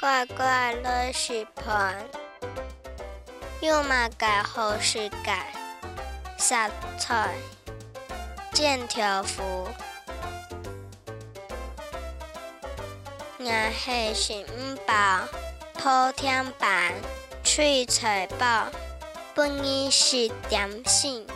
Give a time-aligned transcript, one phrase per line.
[0.00, 1.66] 乖乖乐视频，
[3.60, 5.32] 要么改好世界，
[6.36, 6.54] 色
[6.96, 7.34] 彩
[8.52, 9.66] 剑条幅，
[13.40, 14.94] 硬系是五包，
[15.74, 16.92] 铺天板，
[17.42, 18.66] 吹彩包，
[19.34, 21.26] 本意是点心。